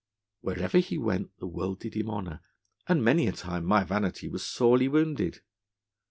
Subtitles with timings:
[0.39, 2.39] Wherever he went the world did him honour,
[2.87, 5.41] and many a time my vanity was sorely wounded.